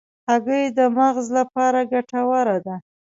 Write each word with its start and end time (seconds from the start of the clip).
هګۍ 0.29 0.63
د 0.77 0.79
مغز 0.97 1.27
لپاره 1.37 1.79
ګټوره 1.91 2.57
ده. 2.65 2.75